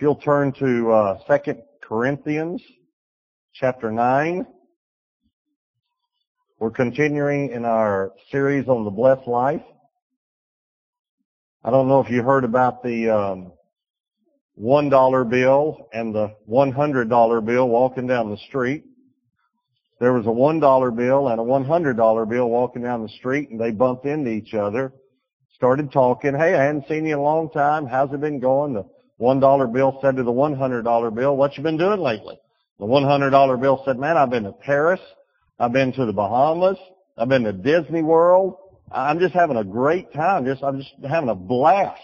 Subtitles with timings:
[0.00, 2.62] If you'll turn to uh, 2 Corinthians
[3.52, 4.46] chapter 9.
[6.58, 9.60] We're continuing in our series on the blessed life.
[11.62, 13.52] I don't know if you heard about the um,
[14.58, 18.84] $1 bill and the $100 bill walking down the street.
[20.00, 23.70] There was a $1 bill and a $100 bill walking down the street and they
[23.70, 24.94] bumped into each other,
[25.56, 27.84] started talking, hey, I hadn't seen you in a long time.
[27.84, 28.72] How's it been going?
[28.72, 28.86] The
[29.20, 32.38] $1 bill said to the $100 bill, what you been doing lately?
[32.78, 35.00] The $100 bill said, man, I've been to Paris.
[35.58, 36.78] I've been to the Bahamas.
[37.18, 38.56] I've been to Disney World.
[38.90, 40.46] I'm just having a great time.
[40.46, 42.00] Just, I'm just having a blast.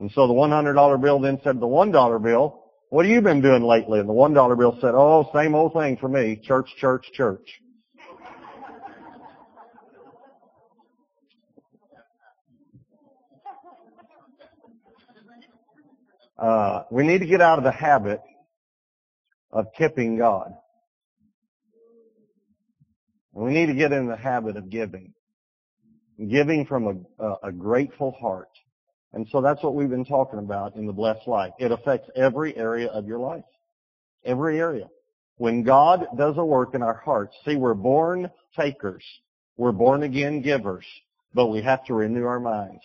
[0.00, 3.40] And so the $100 bill then said to the $1 bill, what have you been
[3.40, 4.00] doing lately?
[4.00, 6.36] And the $1 bill said, oh, same old thing for me.
[6.44, 7.61] Church, church, church.
[16.38, 18.20] Uh, we need to get out of the habit
[19.50, 20.52] of tipping God.
[23.32, 25.14] We need to get in the habit of giving.
[26.28, 28.50] Giving from a, a, grateful heart.
[29.12, 31.52] And so that's what we've been talking about in the blessed life.
[31.58, 33.44] It affects every area of your life.
[34.24, 34.88] Every area.
[35.36, 39.04] When God does a work in our hearts, see, we're born takers.
[39.56, 40.86] We're born again givers.
[41.34, 42.82] But we have to renew our minds.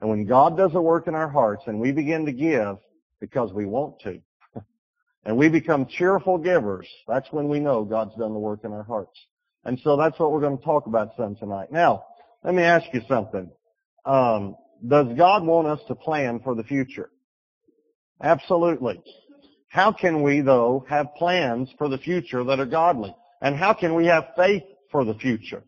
[0.00, 2.78] And when God does a work in our hearts and we begin to give
[3.20, 4.20] because we want to,
[5.24, 8.84] and we become cheerful givers, that's when we know God's done the work in our
[8.84, 9.18] hearts.
[9.64, 11.70] And so that's what we're going to talk about some tonight.
[11.70, 12.04] Now,
[12.44, 13.50] let me ask you something.
[14.04, 17.10] Um, does God want us to plan for the future?
[18.22, 19.02] Absolutely.
[19.68, 23.14] How can we, though, have plans for the future that are godly?
[23.42, 25.64] And how can we have faith for the future?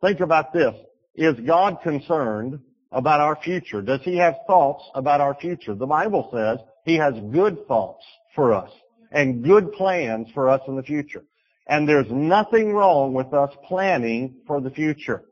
[0.00, 0.74] Think about this.
[1.14, 2.58] Is God concerned
[2.90, 3.80] about our future?
[3.80, 5.74] Does He have thoughts about our future?
[5.74, 8.04] The Bible says He has good thoughts
[8.34, 8.70] for us
[9.10, 11.24] and good plans for us in the future.
[11.66, 15.22] And there's nothing wrong with us planning for the future.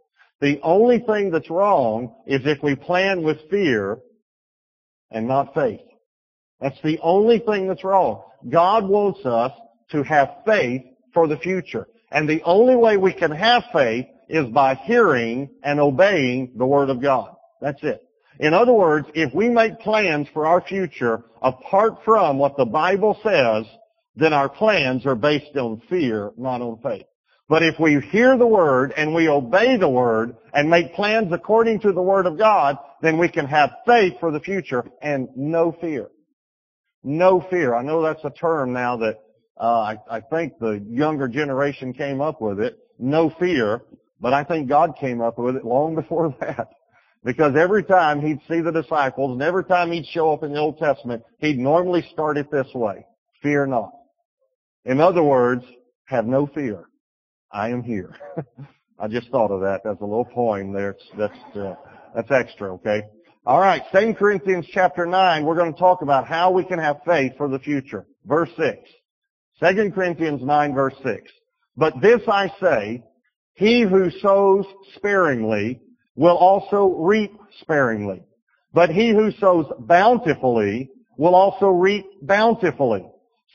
[0.41, 3.99] The only thing that's wrong is if we plan with fear
[5.11, 5.81] and not faith.
[6.61, 8.23] That's the only thing that's wrong.
[8.49, 9.53] God wants us
[9.91, 10.83] to have faith
[11.13, 11.87] for the future.
[12.11, 16.89] And the only way we can have faith is by hearing and obeying the Word
[16.89, 17.35] of God.
[17.61, 18.03] That's it.
[18.43, 23.17] In other words, if we make plans for our future apart from what the Bible
[23.23, 23.67] says,
[24.17, 27.07] then our plans are based on fear, not on faith.
[27.49, 31.79] But if we hear the Word and we obey the Word and make plans according
[31.81, 35.71] to the Word of God, then we can have faith for the future and no
[35.81, 36.09] fear.
[37.05, 37.77] No fear.
[37.77, 39.21] I know that's a term now that
[39.57, 42.77] uh, I, I think the younger generation came up with it.
[42.99, 43.85] No fear.
[44.21, 46.71] But I think God came up with it long before that.
[47.25, 50.59] Because every time he'd see the disciples and every time he'd show up in the
[50.59, 53.07] Old Testament, he'd normally start it this way.
[53.43, 53.93] Fear not.
[54.85, 55.65] In other words,
[56.07, 56.85] have no fear.
[57.53, 58.17] I am here.
[58.99, 59.83] I just thought of that.
[59.85, 60.97] That's a little poem there.
[61.17, 61.75] That's, uh,
[62.15, 63.03] that's extra, okay?
[63.47, 66.99] All right, 2 Corinthians chapter 9, we're going to talk about how we can have
[67.05, 68.07] faith for the future.
[68.25, 68.79] Verse 6.
[69.61, 71.31] 2 Corinthians 9 verse 6.
[71.77, 73.03] But this I say,
[73.55, 74.65] he who sows
[74.97, 75.81] sparingly
[76.17, 78.23] will also reap sparingly.
[78.73, 83.07] But he who sows bountifully will also reap bountifully.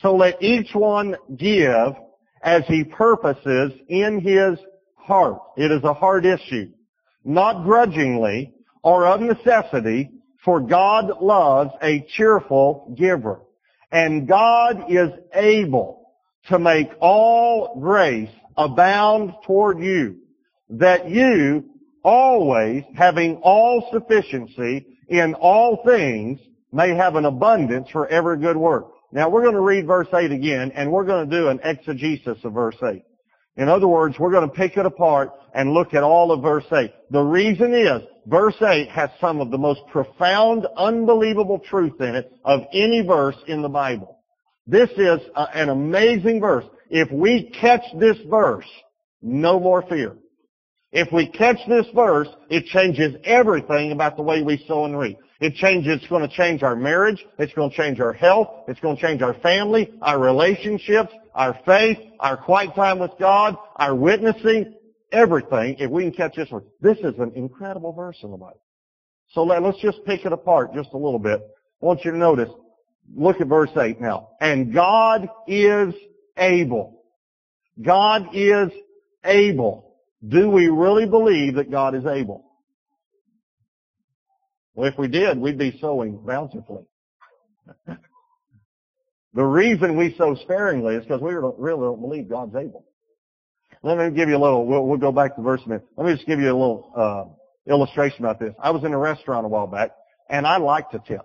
[0.01, 1.95] So let each one give
[2.41, 4.59] as he purposes in his
[4.95, 5.39] heart.
[5.57, 6.71] It is a heart issue.
[7.23, 8.53] Not grudgingly
[8.83, 10.11] or of necessity,
[10.45, 13.41] for God loves a cheerful giver.
[13.91, 16.11] And God is able
[16.49, 20.17] to make all grace abound toward you,
[20.69, 21.65] that you
[22.07, 26.39] always having all sufficiency in all things
[26.71, 28.87] may have an abundance for every good work.
[29.11, 32.37] Now we're going to read verse 8 again, and we're going to do an exegesis
[32.45, 33.03] of verse 8.
[33.57, 36.63] In other words, we're going to pick it apart and look at all of verse
[36.71, 36.93] 8.
[37.09, 42.31] The reason is, verse 8 has some of the most profound, unbelievable truth in it
[42.45, 44.17] of any verse in the Bible.
[44.65, 46.65] This is a, an amazing verse.
[46.89, 48.69] If we catch this verse,
[49.21, 50.15] no more fear.
[50.97, 55.19] If we catch this verse, it changes everything about the way we sow and reap.
[55.39, 57.23] It changes, it's going to change our marriage.
[57.37, 58.47] It's going to change our health.
[58.67, 63.55] It's going to change our family, our relationships, our faith, our quiet time with God,
[63.75, 64.73] our witnessing,
[65.11, 65.75] everything.
[65.77, 66.63] If we can catch this one.
[66.81, 68.59] This is an incredible verse in the Bible.
[69.33, 71.41] So let, us just pick it apart just a little bit.
[71.79, 72.49] I want you to notice,
[73.15, 74.29] look at verse 8 now.
[74.41, 75.93] And God is
[76.37, 77.03] able.
[77.83, 78.71] God is
[79.23, 79.86] able.
[80.25, 82.45] Do we really believe that God is able?
[84.73, 86.85] Well, if we did, we'd be sowing bountifully.
[89.37, 92.85] The reason we sow sparingly is because we really don't believe God's able.
[93.83, 95.85] Let me give you a little, we'll, we'll go back to verse a minute.
[95.95, 98.55] Let me just give you a little, uh, illustration about this.
[98.59, 99.91] I was in a restaurant a while back
[100.27, 101.21] and I like to tip.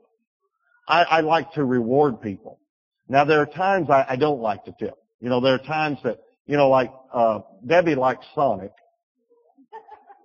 [0.86, 2.60] I, I like to reward people.
[3.08, 4.94] Now there are times I, I don't like to tip.
[5.20, 8.72] You know, there are times that, you know, like, uh, Debbie likes Sonic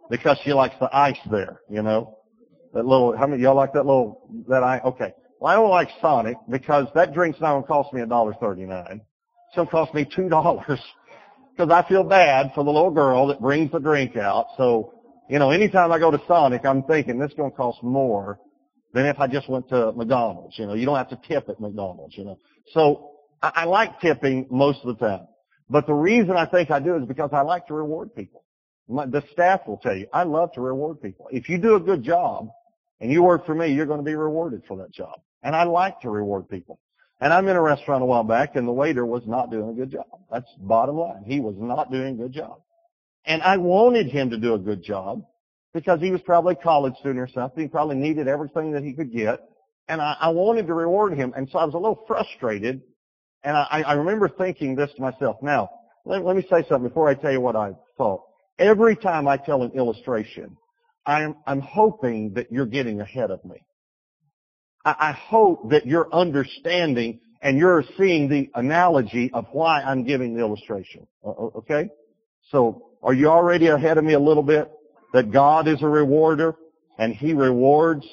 [0.09, 2.17] because she likes the ice there, you know.
[2.73, 5.13] That little, how many, y'all like that little, that I, okay.
[5.39, 8.33] Well, I don't like Sonic because that drink's not going to cost me a dollar
[8.33, 9.01] thirty-nine.
[9.01, 10.79] It's going to cost me two dollars
[11.55, 14.47] because I feel bad for the little girl that brings the drink out.
[14.57, 14.93] So,
[15.29, 18.39] you know, anytime I go to Sonic, I'm thinking this is going to cost more
[18.93, 20.57] than if I just went to McDonald's.
[20.57, 22.17] You know, you don't have to tip at McDonald's.
[22.17, 22.39] You know,
[22.73, 23.11] so
[23.41, 25.27] I, I like tipping most of the time.
[25.69, 28.43] But the reason I think I do is because I like to reward people.
[28.87, 31.27] My, the staff will tell you, I love to reward people.
[31.31, 32.49] If you do a good job
[33.01, 35.19] and you work for me, you're going to be rewarded for that job.
[35.43, 36.79] And I like to reward people.
[37.19, 39.73] And I'm in a restaurant a while back and the waiter was not doing a
[39.73, 40.05] good job.
[40.31, 41.23] That's bottom line.
[41.25, 42.61] He was not doing a good job.
[43.25, 45.25] And I wanted him to do a good job
[45.73, 47.63] because he was probably a college student or something.
[47.63, 49.39] He probably needed everything that he could get.
[49.89, 51.33] And I, I wanted to reward him.
[51.35, 52.81] And so I was a little frustrated.
[53.43, 55.37] And I, I remember thinking this to myself.
[55.41, 55.69] Now,
[56.05, 58.21] let, let me say something before I tell you what I thought.
[58.59, 60.57] Every time I tell an illustration,
[61.05, 63.57] I'm, I'm hoping that you're getting ahead of me.
[64.83, 70.33] I, I hope that you're understanding and you're seeing the analogy of why I'm giving
[70.33, 71.07] the illustration.
[71.23, 71.89] Uh, uh, okay?
[72.51, 74.71] So, are you already ahead of me a little bit?
[75.13, 76.55] That God is a rewarder
[76.97, 78.05] and He rewards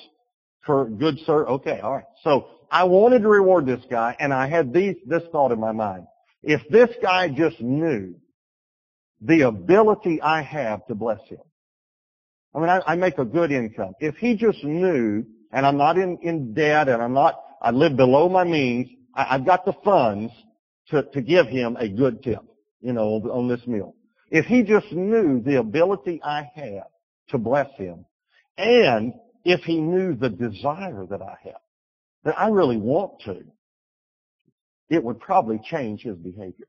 [0.64, 1.47] for good sir.
[1.47, 2.05] Okay, alright.
[2.23, 5.73] So, I wanted to reward this guy and I had these, this thought in my
[5.73, 6.06] mind.
[6.43, 8.14] If this guy just knew
[9.25, 11.41] the ability I have to bless him.
[12.55, 13.94] I mean, I, I make a good income.
[13.99, 17.97] If he just knew, and I'm not in, in debt, and I'm not, I live
[17.97, 20.32] below my means, I, I've got the funds
[20.88, 22.41] to, to give him a good tip,
[22.81, 23.94] you know, on this meal.
[24.31, 26.88] If he just knew the ability I have
[27.31, 28.05] to bless him,
[28.59, 31.61] and if he knew the desire that I have,
[32.25, 33.43] that I really want to,
[34.91, 36.67] it would probably change his behavior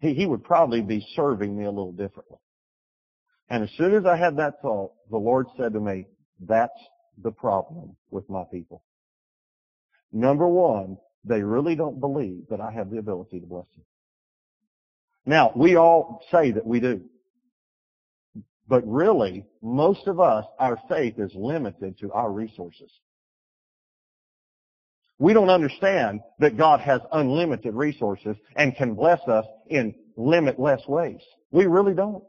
[0.00, 2.38] he, he would probably be serving me a little differently.
[3.50, 6.06] And as soon as I had that thought, the Lord said to me,
[6.40, 6.78] that's
[7.22, 8.82] the problem with my people.
[10.12, 13.84] Number one, they really don't believe that I have the ability to bless them.
[15.26, 17.02] Now, we all say that we do.
[18.66, 22.90] But really, most of us, our faith is limited to our resources.
[25.18, 31.20] We don't understand that God has unlimited resources and can bless us in limitless ways.
[31.50, 32.22] We really don't.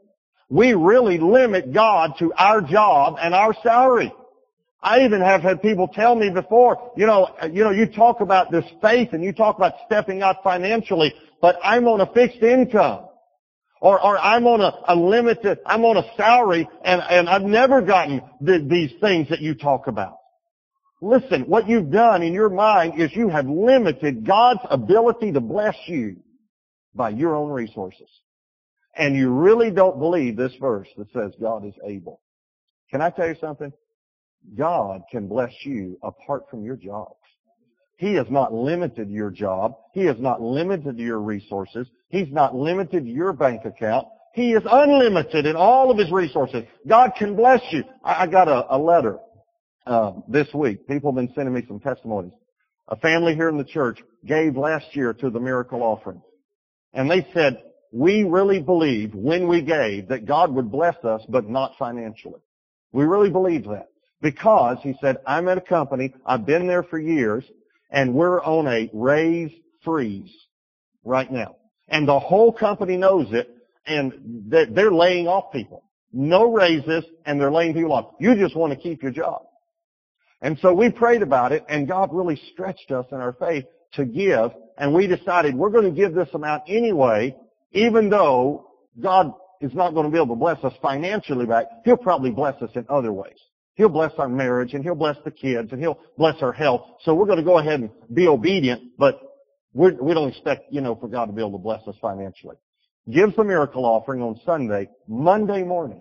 [0.48, 4.12] We really limit God to our job and our salary.
[4.82, 8.50] I even have had people tell me before, you know, you know, you talk about
[8.50, 13.06] this faith and you talk about stepping out financially, but I'm on a fixed income.
[13.82, 17.80] Or, or I'm on a, a limited, I'm on a salary and, and I've never
[17.80, 20.19] gotten the, these things that you talk about.
[21.02, 25.76] Listen, what you've done in your mind is you have limited God's ability to bless
[25.86, 26.16] you
[26.94, 28.08] by your own resources.
[28.96, 32.20] And you really don't believe this verse that says God is able.
[32.90, 33.72] Can I tell you something?
[34.56, 37.14] God can bless you apart from your jobs.
[37.96, 39.74] He has not limited your job.
[39.92, 41.86] He has not limited your resources.
[42.08, 44.06] He's not limited your bank account.
[44.34, 46.64] He is unlimited in all of his resources.
[46.86, 47.84] God can bless you.
[48.04, 49.18] I, got a, a letter
[49.90, 50.86] uh, this week.
[50.86, 52.32] People have been sending me some testimonies.
[52.88, 56.22] A family here in the church gave last year to the miracle offering.
[56.94, 61.48] And they said, we really believed when we gave that God would bless us, but
[61.48, 62.40] not financially.
[62.92, 63.88] We really believed that.
[64.22, 67.44] Because, he said, I'm at a company, I've been there for years,
[67.90, 69.50] and we're on a raise
[69.82, 70.30] freeze
[71.04, 71.56] right now.
[71.88, 73.50] And the whole company knows it,
[73.86, 74.12] and
[74.50, 75.84] they're laying off people.
[76.12, 78.14] No raises, and they're laying people off.
[78.20, 79.42] You just want to keep your job.
[80.42, 84.04] And so we prayed about it, and God really stretched us in our faith to
[84.04, 87.36] give, and we decided we're going to give this amount anyway,
[87.72, 88.70] even though
[89.00, 91.66] God is not going to be able to bless us financially back.
[91.84, 93.36] He'll probably bless us in other ways.
[93.74, 96.82] He'll bless our marriage, and He'll bless the kids, and He'll bless our health.
[97.04, 99.20] So we're going to go ahead and be obedient, but
[99.74, 101.94] we're, we do not expect, you know, for God to be able to bless us
[102.00, 102.56] financially.
[103.10, 106.00] Gives the miracle offering on Sunday, Monday morning.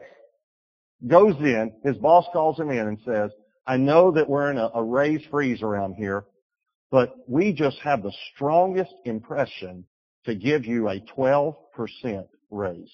[1.07, 3.31] Goes in, his boss calls him in and says,
[3.69, 6.25] I know that we're in a, a raise freeze around here,
[6.89, 9.85] but we just have the strongest impression
[10.25, 11.55] to give you a 12%
[12.49, 12.91] raise.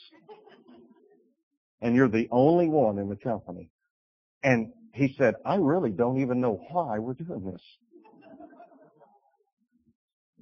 [1.82, 3.70] And you're the only one in the company.
[4.44, 7.62] And he said, I really don't even know why we're doing this.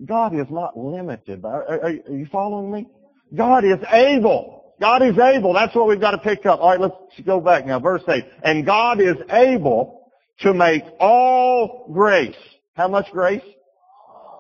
[0.04, 1.46] God is not limited.
[1.46, 2.88] Are, are, are you following me?
[3.36, 4.74] God is able.
[4.82, 5.54] God is able.
[5.54, 6.60] That's what we've got to pick up.
[6.60, 7.80] All right, let's go back now.
[7.80, 8.26] Verse 8.
[8.44, 10.03] And God is able
[10.40, 12.36] to make all grace.
[12.74, 13.44] How much grace?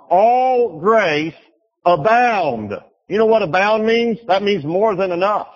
[0.09, 1.35] All grace
[1.85, 2.73] abound.
[3.07, 4.17] You know what abound means?
[4.27, 5.47] That means more than enough.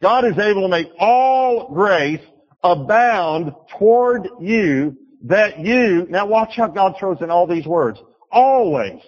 [0.00, 2.20] God is able to make all grace
[2.62, 7.98] abound toward you that you, now watch how God throws in all these words.
[8.30, 9.00] Always.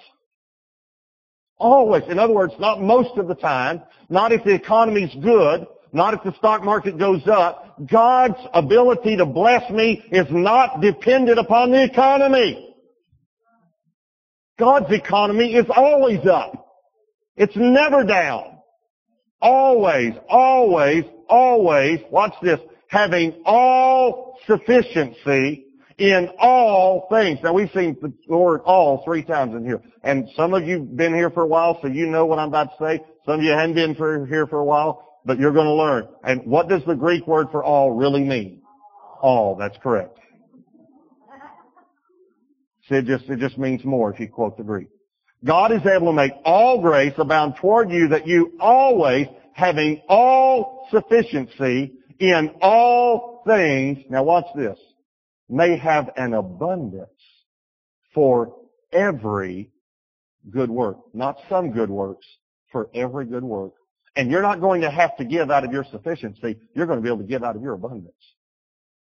[1.58, 2.04] Always.
[2.08, 6.22] In other words, not most of the time, not if the economy's good, not if
[6.22, 7.78] the stock market goes up.
[7.90, 12.74] God's ability to bless me is not dependent upon the economy.
[14.58, 16.64] God's economy is always up.
[17.36, 18.58] It's never down.
[19.40, 25.66] Always, always, always, watch this, having all sufficiency
[25.98, 27.38] in all things.
[27.42, 29.82] Now we've seen the word all three times in here.
[30.02, 32.48] And some of you have been here for a while, so you know what I'm
[32.48, 33.04] about to say.
[33.26, 36.08] Some of you haven't been for, here for a while, but you're going to learn.
[36.22, 38.62] And what does the Greek word for all really mean?
[39.22, 40.18] All, that's correct.
[42.88, 44.88] So it just, it just means more if you quote the Greek.
[45.44, 50.86] God is able to make all grace abound toward you that you always, having all
[50.90, 54.78] sufficiency in all things, now watch this,
[55.48, 57.08] may have an abundance
[58.14, 58.54] for
[58.92, 59.70] every
[60.50, 60.98] good work.
[61.12, 62.26] Not some good works,
[62.70, 63.72] for every good work.
[64.16, 66.56] And you're not going to have to give out of your sufficiency.
[66.74, 68.14] You're going to be able to give out of your abundance.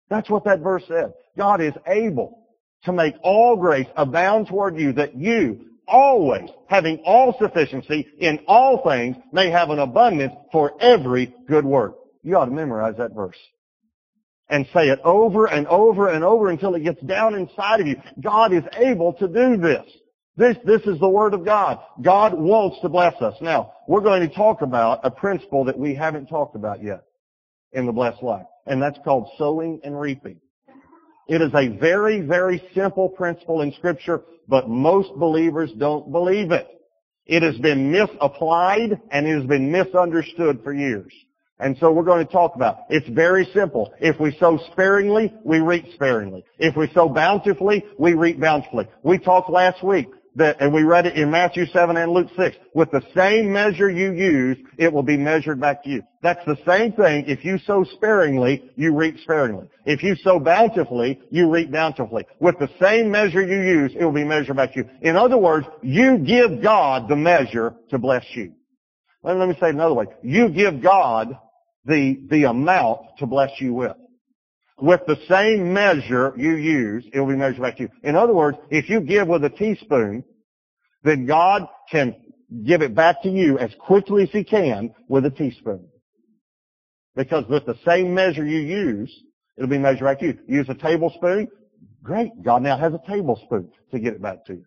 [0.09, 1.13] That's what that verse said.
[1.37, 2.47] God is able
[2.85, 8.83] to make all grace abound toward you that you always, having all sufficiency in all
[8.89, 11.97] things, may have an abundance for every good work.
[12.23, 13.39] You ought to memorize that verse.
[14.49, 17.97] And say it over and over and over until it gets down inside of you.
[18.21, 19.85] God is able to do this.
[20.37, 21.81] This, this is the Word of God.
[22.03, 23.35] God wants to bless us.
[23.41, 27.05] Now, we're going to talk about a principle that we haven't talked about yet
[27.73, 28.45] in the blessed life.
[28.67, 30.39] And that's called sowing and reaping.
[31.27, 36.69] It is a very, very simple principle in Scripture, but most believers don't believe it.
[37.25, 41.13] It has been misapplied and it has been misunderstood for years.
[41.59, 42.97] And so we're going to talk about it.
[42.99, 43.93] It's very simple.
[43.99, 46.45] If we sow sparingly, we reap sparingly.
[46.59, 48.87] If we sow bountifully, we reap bountifully.
[49.03, 52.57] We talked last week that, and we read it in Matthew 7 and Luke 6.
[52.75, 56.03] With the same measure you use, it will be measured back to you.
[56.23, 57.25] That's the same thing.
[57.27, 59.67] If you sow sparingly, you reap sparingly.
[59.87, 62.27] If you sow bountifully, you reap bountifully.
[62.39, 64.91] With the same measure you use, it will be measured back to you.
[65.03, 68.53] In other words, you give God the measure to bless you.
[69.23, 70.07] Let me say it another way.
[70.23, 71.37] You give God
[71.85, 73.97] the, the amount to bless you with.
[74.79, 77.89] With the same measure you use, it will be measured back to you.
[78.03, 80.23] In other words, if you give with a teaspoon,
[81.03, 82.15] then God can
[82.65, 85.87] give it back to you as quickly as He can with a teaspoon.
[87.15, 89.23] Because with the same measure you use,
[89.57, 90.39] it'll be measured back to you.
[90.47, 91.49] Use a tablespoon,
[92.03, 92.31] great.
[92.43, 94.65] God now has a tablespoon to get it back to you.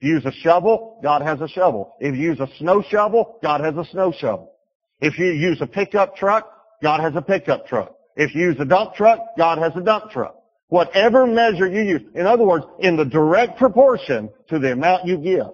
[0.00, 1.94] Use a shovel, God has a shovel.
[2.00, 4.52] If you use a snow shovel, God has a snow shovel.
[5.00, 6.50] If you use a pickup truck,
[6.82, 7.94] God has a pickup truck.
[8.16, 10.36] If you use a dump truck, God has a dump truck.
[10.68, 15.18] Whatever measure you use, in other words, in the direct proportion to the amount you
[15.18, 15.52] give,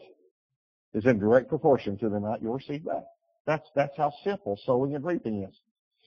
[0.95, 3.05] is in direct proportion to the amount you'll receive back.
[3.47, 5.55] That's, that's how simple sowing and reaping is.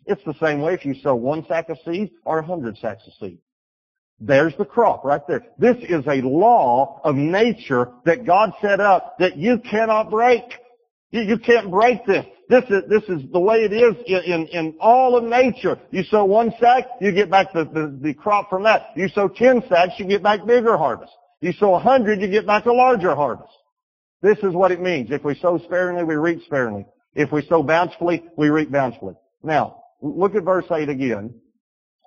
[0.05, 3.03] It's the same way if you sow one sack of seed or a hundred sacks
[3.05, 3.39] of seed.
[4.19, 5.41] There's the crop right there.
[5.57, 10.43] This is a law of nature that God set up that you cannot break.
[11.09, 12.25] You, you can't break this.
[12.51, 15.79] This is, this is the way it is in, in, in all of nature.
[15.89, 18.87] You sow one sack, you get back the, the, the crop from that.
[18.93, 21.13] You sow ten sacks, you get back bigger harvest.
[21.39, 23.53] You sow a hundred, you get back a larger harvest.
[24.21, 25.11] This is what it means.
[25.11, 26.85] If we sow sparingly, we reap sparingly.
[27.15, 29.13] If we sow bountifully, we reap bountifully.
[29.41, 31.33] Now, look at verse 8 again.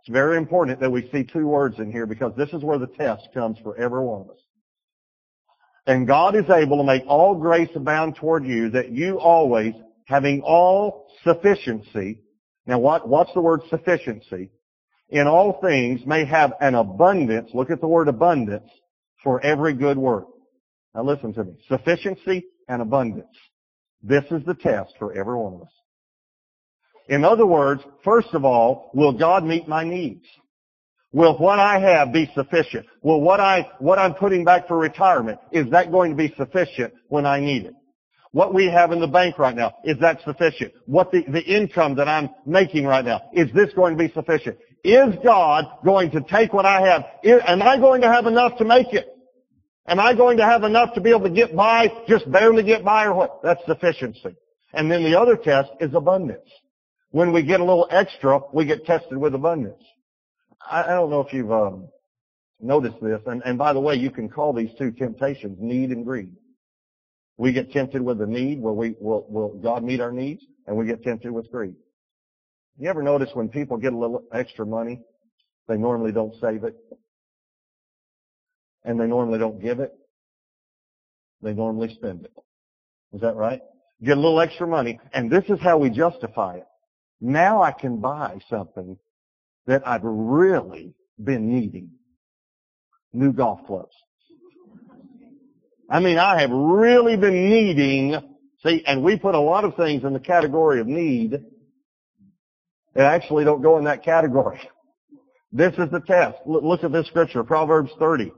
[0.01, 2.87] It's very important that we see two words in here because this is where the
[2.87, 4.43] test comes for every one of us.
[5.87, 9.73] And God is able to make all grace abound toward you that you always,
[10.05, 12.21] having all sufficiency.
[12.67, 14.51] Now what, what's the word sufficiency?
[15.11, 18.69] In all things may have an abundance, look at the word abundance,
[19.23, 20.27] for every good work.
[20.95, 21.53] Now listen to me.
[21.69, 23.27] Sufficiency and abundance.
[24.03, 25.73] This is the test for every one of us.
[27.09, 30.25] In other words, first of all, will God meet my needs?
[31.13, 32.87] Will what I have be sufficient?
[33.03, 36.93] Will what I, what I'm putting back for retirement, is that going to be sufficient
[37.09, 37.75] when I need it?
[38.35, 40.73] What we have in the bank right now, is that sufficient?
[40.87, 44.59] What the, the income that I'm making right now, is this going to be sufficient?
[44.83, 47.05] Is God going to take what I have?
[47.23, 49.07] Is, am I going to have enough to make it?
[49.87, 52.85] Am I going to have enough to be able to get by, just barely get
[52.85, 53.41] by or what?
[53.45, 54.35] That's sufficiency.
[54.73, 56.51] And then the other test is abundance.
[57.13, 59.81] When we get a little extra, we get tested with abundance.
[60.69, 61.87] I, I don't know if you've um,
[62.61, 66.05] noticed this, and, and by the way, you can call these two temptations need and
[66.05, 66.33] greed.
[67.37, 70.77] We get tempted with the need where we will, will God meet our needs, and
[70.77, 71.75] we get tempted with greed.
[72.79, 75.01] You ever notice when people get a little extra money,
[75.69, 76.77] they normally don't save it?
[78.85, 79.93] And they normally don't give it?
[81.43, 82.33] They normally spend it.
[83.13, 83.61] Is that right?
[84.03, 86.67] Get a little extra money, and this is how we justify it.
[87.21, 88.99] Now I can buy something
[89.67, 91.91] that I've really been needing.
[93.13, 93.95] New golf clubs.
[95.91, 98.17] I mean, I have really been needing,
[98.65, 101.33] see, and we put a lot of things in the category of need
[102.95, 104.61] that actually don't go in that category.
[105.57, 106.39] This is the test.
[106.47, 108.33] Look at this scripture, Proverbs 30.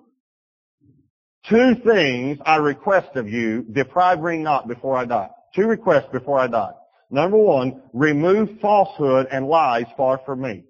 [1.49, 5.31] Two things I request of you, deprive me not before I die.
[5.55, 6.73] Two requests before I die.
[7.11, 10.65] Number one, remove falsehood and lies far from me.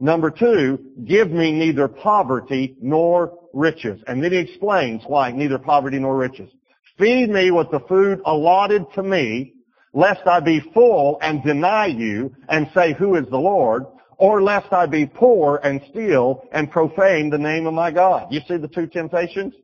[0.00, 4.00] Number two, give me neither poverty nor riches.
[4.06, 6.50] And then he explains why neither poverty nor riches.
[6.98, 9.54] Feed me with the food allotted to me,
[9.92, 13.84] lest I be full and deny you and say, who is the Lord?
[14.18, 18.28] Or lest I be poor and steal and profane the name of my God.
[18.30, 19.54] You see the two temptations?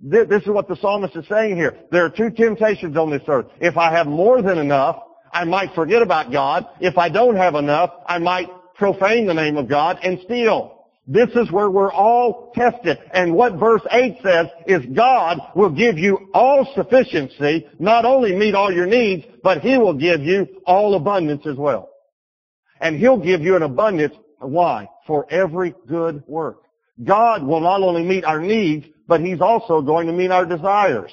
[0.00, 1.76] This is what the psalmist is saying here.
[1.90, 3.46] There are two temptations on this earth.
[3.60, 6.66] If I have more than enough, I might forget about God.
[6.80, 10.77] If I don't have enough, I might profane the name of God and steal.
[11.10, 12.98] This is where we're all tested.
[13.14, 18.54] And what verse 8 says is God will give you all sufficiency, not only meet
[18.54, 21.88] all your needs, but He will give you all abundance as well.
[22.78, 24.90] And He'll give you an abundance, why?
[25.06, 26.58] For every good work.
[27.02, 31.10] God will not only meet our needs, but He's also going to meet our desires.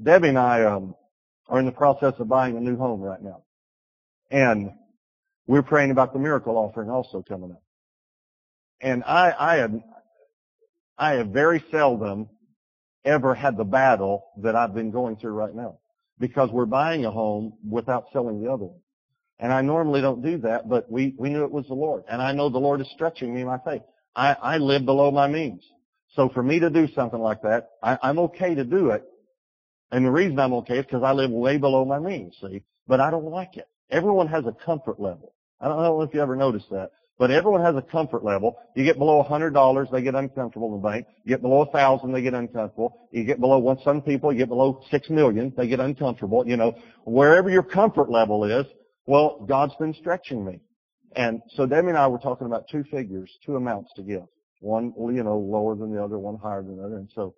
[0.00, 0.94] Debbie and I um,
[1.48, 3.42] are in the process of buying a new home right now.
[4.30, 4.70] And
[5.48, 7.62] we're praying about the miracle offering also coming up.
[8.80, 9.74] And I, I have,
[10.98, 12.28] I have very seldom
[13.04, 15.78] ever had the battle that I've been going through right now
[16.18, 18.80] because we're buying a home without selling the other one.
[19.38, 22.04] And I normally don't do that, but we, we knew it was the Lord.
[22.08, 23.82] And I know the Lord is stretching me in my faith.
[24.14, 25.62] I, I live below my means.
[26.14, 29.04] So for me to do something like that, I, I'm okay to do it.
[29.92, 32.62] And the reason I'm okay is because I live way below my means, see?
[32.86, 33.66] But I don't like it.
[33.90, 35.32] Everyone has a comfort level.
[35.60, 36.90] I don't know if you ever noticed that.
[37.20, 38.56] But everyone has a comfort level.
[38.74, 41.06] You get below $100, they get uncomfortable in the bank.
[41.22, 43.10] You get below 1000 they get uncomfortable.
[43.12, 46.48] You get below one, some people, you get below 6 million, they get uncomfortable.
[46.48, 46.72] You know,
[47.04, 48.64] wherever your comfort level is,
[49.04, 50.60] well, God's been stretching me.
[51.14, 54.22] And so Debbie and I were talking about two figures, two amounts to give.
[54.60, 56.96] One, you know, lower than the other, one higher than the other.
[56.96, 57.34] And so,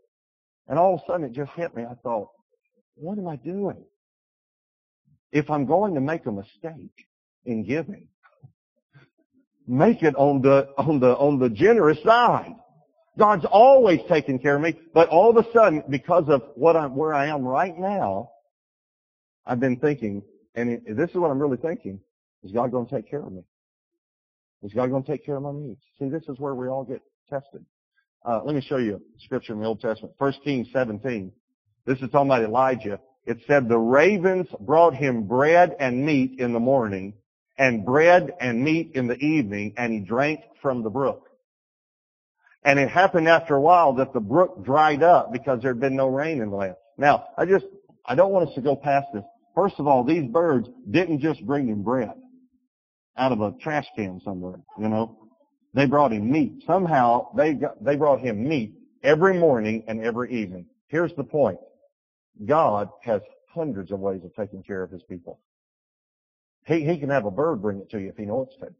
[0.68, 1.83] and all of a sudden it just hit me.
[1.83, 2.29] I thought,
[2.95, 3.83] what am I doing?
[5.33, 7.09] If I'm going to make a mistake
[7.45, 8.07] in giving,
[9.66, 12.55] make it on the, on the, on the generous side.
[13.18, 16.96] God's always taken care of me, but all of a sudden, because of what I'm,
[16.96, 18.31] where I am right now,
[19.44, 20.22] I've been thinking,
[20.55, 22.01] and this is what I'm really thinking,
[22.42, 23.42] is God going to take care of me?
[24.62, 25.81] Is God going to take care of my needs?
[25.98, 27.64] See, this is where we all get tested.
[28.25, 30.14] Uh, let me show you a scripture in the Old Testament.
[30.18, 31.33] 1 Kings 17.
[31.85, 33.01] This is talking about Elijah.
[33.27, 37.14] It said, the ravens brought him bread and meat in the morning,
[37.59, 41.29] and bread and meat in the evening, and he drank from the brook.
[42.65, 45.97] And it happened after a while that the brook dried up because there had been
[45.97, 46.77] no rain in the land.
[46.97, 47.67] Now, I just,
[48.07, 49.25] I don't want us to go past this.
[49.55, 52.12] First of all, these birds didn't just bring him bread
[53.17, 55.19] out of a trash can somewhere, you know.
[55.75, 56.62] They brought him meat.
[56.67, 60.67] Somehow they got, they brought him meat every morning and every evening.
[60.88, 61.59] Here's the point.
[62.45, 65.41] God has hundreds of ways of taking care of his people.
[66.66, 68.72] He, he can have a bird bring it to you if he wants to.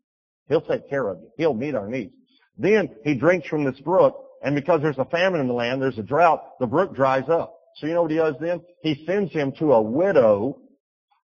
[0.48, 1.30] He'll take care of you.
[1.36, 2.12] He'll meet our needs.
[2.58, 5.98] Then he drinks from this brook, and because there's a famine in the land, there's
[5.98, 7.58] a drought, the brook dries up.
[7.76, 8.60] So you know what he does then?
[8.82, 10.58] He sends him to a widow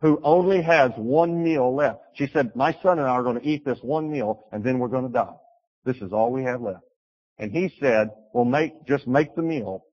[0.01, 1.99] who only has one meal left.
[2.13, 4.79] She said, my son and I are going to eat this one meal, and then
[4.79, 5.33] we're going to die.
[5.83, 6.83] This is all we have left.
[7.39, 9.83] And he said, well, make, just make the meal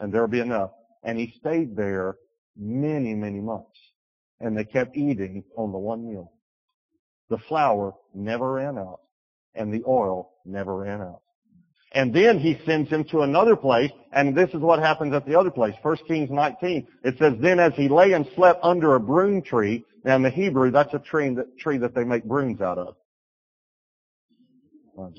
[0.00, 0.70] and there'll be enough.
[1.02, 2.16] And he stayed there
[2.56, 3.78] many, many months.
[4.40, 6.32] And they kept eating on the one meal.
[7.30, 9.00] The flour never ran out
[9.54, 11.20] and the oil never ran out.
[11.92, 15.38] And then he sends him to another place, and this is what happens at the
[15.38, 15.74] other place.
[15.80, 19.84] 1 Kings 19, it says, Then as he lay and slept under a broom tree,
[20.04, 22.96] now in the Hebrew, that's a tree that, tree that they make brooms out of.
[24.98, 25.14] I'm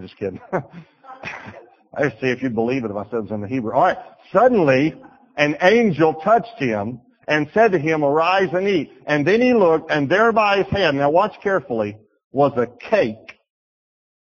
[0.00, 0.40] just kidding.
[0.52, 3.72] I just see if you believe it if I said it was in the Hebrew.
[3.72, 3.98] All right.
[4.32, 4.94] Suddenly,
[5.36, 8.92] an angel touched him and said to him, arise and eat.
[9.06, 11.96] And then he looked, and there by his head, now watch carefully,
[12.30, 13.38] was a cake.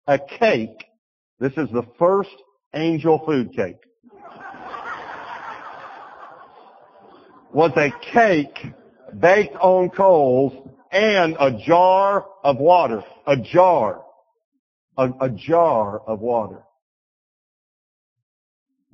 [0.08, 0.86] A cake.
[1.40, 2.36] This is the first
[2.74, 3.78] angel food cake.
[7.54, 8.68] was a cake
[9.20, 10.54] baked on coals
[10.92, 13.04] and a jar of water.
[13.26, 14.04] A jar.
[14.98, 16.64] A, a jar of water.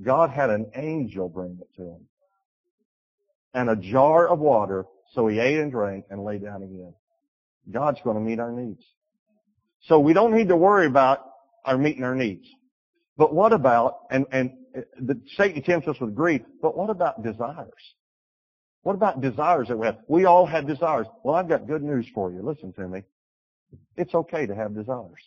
[0.01, 2.07] God had an angel bring it to him.
[3.53, 6.93] And a jar of water, so he ate and drank and lay down again.
[7.71, 8.83] God's going to meet our needs.
[9.83, 11.19] So we don't need to worry about
[11.65, 12.47] our meeting our needs.
[13.17, 17.23] But what about, and, and uh, the, Satan tempts us with greed, but what about
[17.23, 17.71] desires?
[18.81, 19.99] What about desires that we have?
[20.07, 21.07] We all have desires.
[21.23, 22.41] Well, I've got good news for you.
[22.41, 23.03] Listen to me.
[23.95, 25.21] It's okay to have desires.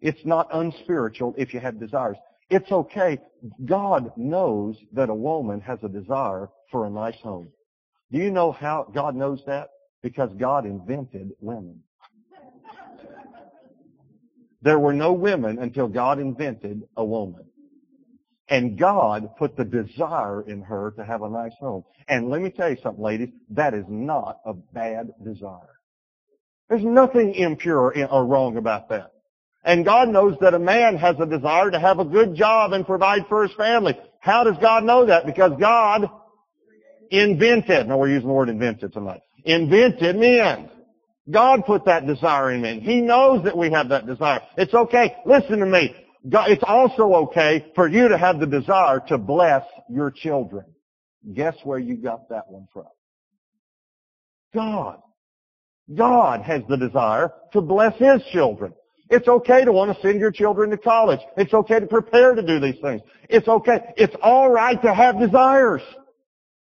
[0.00, 2.16] It's not unspiritual if you have desires.
[2.50, 3.18] It's okay.
[3.64, 7.48] God knows that a woman has a desire for a nice home.
[8.10, 9.70] Do you know how God knows that?
[10.02, 11.80] Because God invented women.
[14.62, 17.44] There were no women until God invented a woman.
[18.48, 21.84] And God put the desire in her to have a nice home.
[22.08, 25.76] And let me tell you something, ladies, that is not a bad desire.
[26.68, 29.12] There's nothing impure or wrong about that.
[29.62, 32.86] And God knows that a man has a desire to have a good job and
[32.86, 33.98] provide for his family.
[34.20, 35.26] How does God know that?
[35.26, 36.08] Because God
[37.10, 40.70] invented, no, we're using the word invented tonight, invented men.
[41.30, 42.80] God put that desire in men.
[42.80, 44.40] He knows that we have that desire.
[44.56, 45.16] It's okay.
[45.26, 45.94] Listen to me.
[46.28, 50.64] God, it's also okay for you to have the desire to bless your children.
[51.34, 52.86] Guess where you got that one from?
[54.54, 55.00] God.
[55.94, 58.72] God has the desire to bless His children.
[59.10, 61.20] It's okay to want to send your children to college.
[61.36, 63.02] It's okay to prepare to do these things.
[63.28, 63.92] It's okay.
[63.96, 65.82] It's alright to have desires.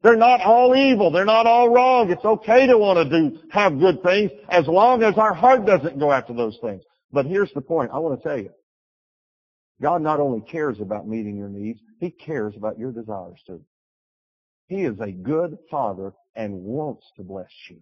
[0.03, 1.11] They're not all evil.
[1.11, 2.11] They're not all wrong.
[2.11, 5.99] It's okay to want to do, have good things as long as our heart doesn't
[5.99, 6.83] go after those things.
[7.13, 7.91] But here's the point.
[7.93, 8.51] I want to tell you.
[9.81, 13.61] God not only cares about meeting your needs, He cares about your desires too.
[14.69, 17.79] He is a good Father and wants to bless you.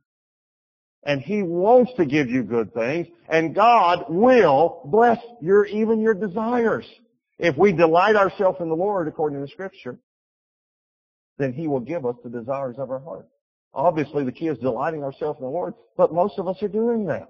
[1.02, 6.14] And He wants to give you good things, and God will bless your, even your
[6.14, 6.84] desires.
[7.38, 9.98] If we delight ourselves in the Lord according to the Scripture,
[11.38, 13.26] then He will give us the desires of our heart.
[13.72, 17.06] Obviously the key is delighting ourselves in the Lord, but most of us are doing
[17.06, 17.28] that.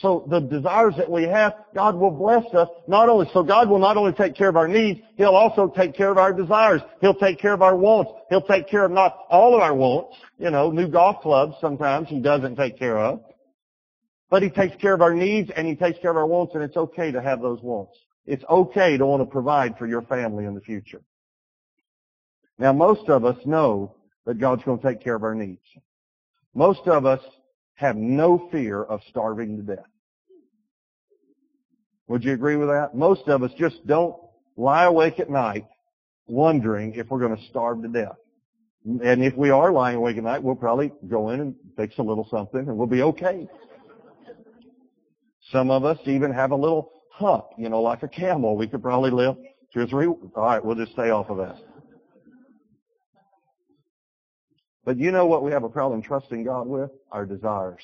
[0.00, 3.78] So the desires that we have, God will bless us not only, so God will
[3.78, 6.82] not only take care of our needs, He'll also take care of our desires.
[7.00, 8.12] He'll take care of our wants.
[8.28, 10.14] He'll take care of not all of our wants.
[10.38, 13.22] You know, new golf clubs sometimes He doesn't take care of.
[14.28, 16.62] But He takes care of our needs and He takes care of our wants and
[16.62, 17.96] it's okay to have those wants.
[18.26, 21.00] It's okay to want to provide for your family in the future.
[22.58, 23.94] Now most of us know
[24.26, 25.62] that God's going to take care of our needs.
[26.54, 27.20] Most of us
[27.76, 29.86] have no fear of starving to death.
[32.08, 32.94] Would you agree with that?
[32.94, 34.16] Most of us just don't
[34.56, 35.66] lie awake at night
[36.26, 38.16] wondering if we're going to starve to death.
[38.84, 42.02] And if we are lying awake at night, we'll probably go in and fix a
[42.02, 43.48] little something and we'll be okay.
[45.50, 48.56] Some of us even have a little hump, you know, like a camel.
[48.56, 49.36] We could probably live
[49.74, 50.06] two or three.
[50.06, 51.56] All right, we'll just stay off of that.
[54.86, 56.90] But you know what we have a problem trusting God with?
[57.10, 57.82] Our desires.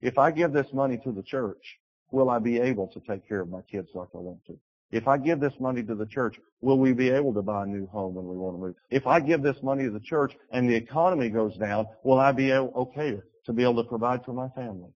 [0.00, 1.78] If I give this money to the church,
[2.10, 4.58] will I be able to take care of my kids like I want to?
[4.90, 7.66] If I give this money to the church, will we be able to buy a
[7.66, 8.74] new home when we want to move?
[8.90, 12.32] If I give this money to the church and the economy goes down, will I
[12.32, 14.90] be okay to be able to provide for my family?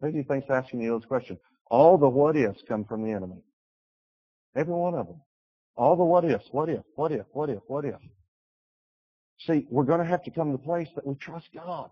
[0.00, 1.38] Who do you think's asking you those questions?
[1.70, 3.42] All the what ifs come from the enemy.
[4.56, 5.20] Every one of them.
[5.76, 6.48] All the what ifs.
[6.52, 6.80] What if?
[6.94, 7.26] What if?
[7.32, 7.60] What if?
[7.66, 8.00] What if?
[9.46, 11.90] See, we're going to have to come to the place that we trust God.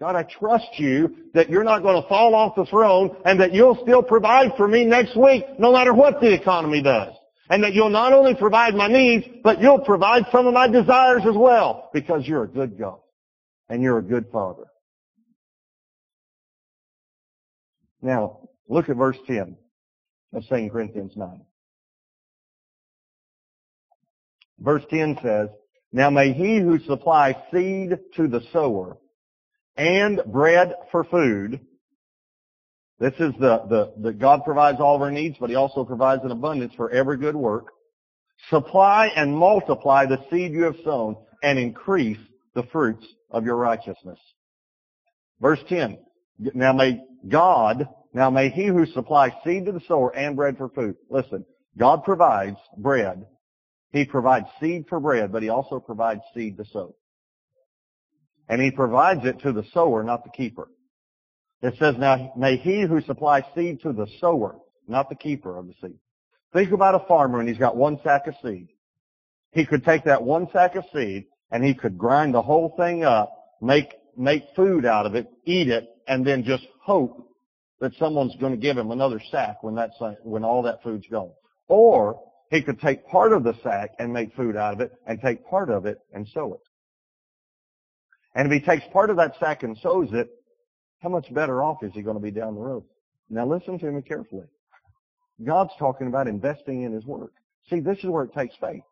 [0.00, 3.52] God, I trust you that you're not going to fall off the throne and that
[3.52, 7.14] you'll still provide for me next week no matter what the economy does.
[7.50, 11.22] And that you'll not only provide my needs, but you'll provide some of my desires
[11.26, 12.98] as well because you're a good God
[13.68, 14.64] and you're a good Father.
[18.02, 19.56] Now, look at verse 10
[20.32, 21.40] of 2 Corinthians 9.
[24.60, 25.48] Verse 10 says,
[25.92, 28.98] now may he who supplies seed to the sower
[29.76, 31.60] and bread for food,
[32.98, 36.22] this is the, the, the God provides all of our needs, but he also provides
[36.24, 37.68] an abundance for every good work.
[38.50, 42.18] Supply and multiply the seed you have sown and increase
[42.54, 44.18] the fruits of your righteousness.
[45.40, 45.98] Verse 10.
[46.54, 50.68] Now may God, now may he who supplies seed to the sower and bread for
[50.68, 50.96] food.
[51.08, 51.44] Listen,
[51.76, 53.24] God provides bread.
[53.92, 56.94] He provides seed for bread, but he also provides seed to sow.
[58.48, 60.68] And he provides it to the sower, not the keeper.
[61.62, 65.66] It says, now may he who supplies seed to the sower, not the keeper of
[65.66, 65.98] the seed.
[66.52, 68.68] Think about a farmer and he's got one sack of seed.
[69.52, 73.04] He could take that one sack of seed and he could grind the whole thing
[73.04, 77.28] up, make, make food out of it, eat it, and then just hope
[77.80, 81.30] that someone's going to give him another sack when that's, when all that food's gone.
[81.68, 85.20] Or he could take part of the sack and make food out of it and
[85.20, 86.60] take part of it and sow it.
[88.34, 90.28] And if he takes part of that sack and sows it,
[91.00, 92.84] how much better off is he going to be down the road?
[93.30, 94.46] Now listen to me carefully.
[95.44, 97.32] God's talking about investing in his work.
[97.70, 98.82] See, this is where it takes faith.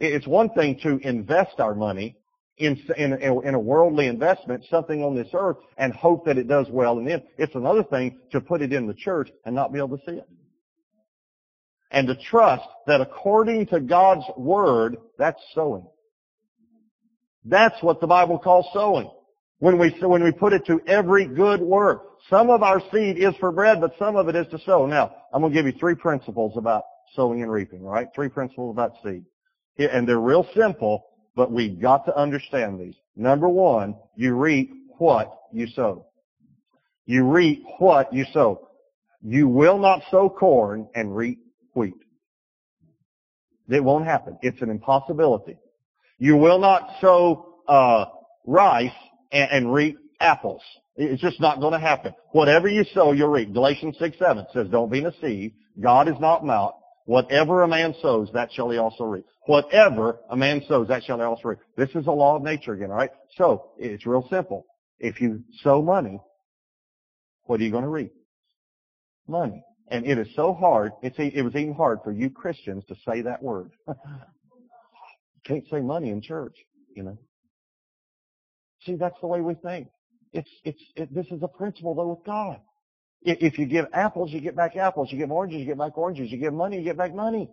[0.00, 2.16] It's one thing to invest our money
[2.58, 6.66] in, in, in a worldly investment, something on this earth, and hope that it does
[6.70, 6.98] well.
[6.98, 9.98] And then it's another thing to put it in the church and not be able
[9.98, 10.28] to see it.
[11.92, 15.86] And to trust that according to God's word, that's sowing.
[17.44, 19.10] That's what the Bible calls sowing.
[19.58, 22.02] When we, when we put it to every good work.
[22.28, 24.86] Some of our seed is for bread, but some of it is to sow.
[24.86, 26.82] Now, I'm going to give you three principles about
[27.14, 28.08] sowing and reaping, right?
[28.14, 29.24] Three principles about seed.
[29.78, 31.04] And they're real simple,
[31.36, 32.94] but we've got to understand these.
[33.16, 36.06] Number one, you reap what you sow.
[37.06, 38.68] You reap what you sow.
[39.22, 41.38] You will not sow corn and reap
[41.74, 41.94] wheat.
[43.68, 44.38] It won't happen.
[44.42, 45.56] It's an impossibility.
[46.18, 48.04] You will not sow uh,
[48.46, 48.90] rice
[49.30, 50.62] and, and reap apples.
[50.96, 52.14] It's just not going to happen.
[52.32, 53.52] Whatever you sow, you'll reap.
[53.52, 55.54] Galatians 6, 7 says, don't be deceived.
[55.80, 56.82] God is not mocked.
[57.06, 59.24] Whatever a man sows, that shall he also reap.
[59.46, 61.58] Whatever a man sows, that shall he also reap.
[61.76, 63.10] This is a law of nature again, alright?
[63.36, 64.66] So, it's real simple.
[65.00, 66.20] If you sow money,
[67.44, 68.12] what are you going to reap?
[69.26, 69.64] Money.
[69.92, 73.20] And it is so hard, it's, it was even hard for you Christians to say
[73.20, 73.72] that word.
[75.44, 76.56] Can't say money in church,
[76.96, 77.18] you know.
[78.86, 79.88] See, that's the way we think.
[80.32, 82.60] It's, it's, it, this is a principle though with God.
[83.20, 85.12] If you give apples, you get back apples.
[85.12, 86.32] You give oranges, you get back oranges.
[86.32, 87.50] You give money, you get back money.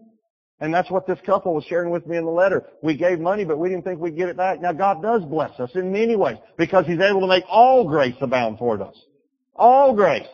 [0.61, 2.67] And that's what this couple was sharing with me in the letter.
[2.81, 4.61] We gave money, but we didn't think we'd get it back.
[4.61, 8.15] Now God does bless us in many ways because He's able to make all grace
[8.21, 8.95] abound toward us.
[9.55, 10.25] All grace.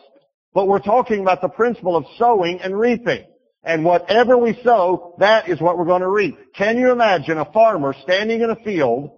[0.56, 3.26] But we're talking about the principle of sowing and reaping.
[3.62, 6.38] And whatever we sow, that is what we're going to reap.
[6.54, 9.10] Can you imagine a farmer standing in a field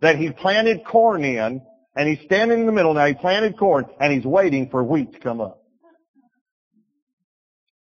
[0.00, 1.62] that he planted corn in,
[1.94, 5.12] and he's standing in the middle now, he planted corn, and he's waiting for wheat
[5.12, 5.62] to come up?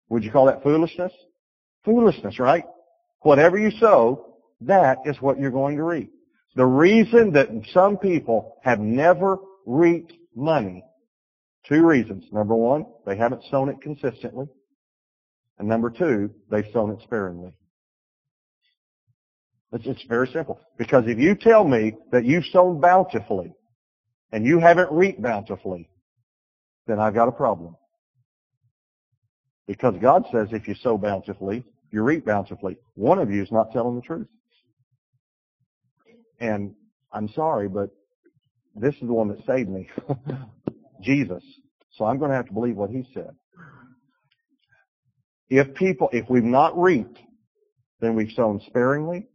[0.09, 1.13] Would you call that foolishness?
[1.85, 2.65] Foolishness, right?
[3.21, 6.11] Whatever you sow, that is what you're going to reap.
[6.57, 10.83] The reason that some people have never reaped money,
[11.67, 12.25] two reasons.
[12.31, 14.47] Number one, they haven't sown it consistently.
[15.59, 17.53] And number two, they've sown it sparingly.
[19.73, 20.59] It's, it's very simple.
[20.77, 23.53] Because if you tell me that you've sown bountifully
[24.31, 25.89] and you haven't reaped bountifully,
[26.85, 27.75] then I've got a problem.
[29.67, 32.77] Because God says if you sow bountifully, you reap bountifully.
[32.95, 34.27] One of you is not telling the truth.
[36.39, 36.73] And
[37.11, 37.89] I'm sorry, but
[38.75, 39.89] this is the one that saved me.
[41.07, 41.43] Jesus.
[41.93, 43.31] So I'm going to have to believe what he said.
[45.49, 47.17] If people, if we've not reaped,
[48.01, 49.27] then we've sown sparingly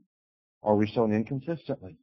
[0.61, 1.97] or we've sown inconsistently.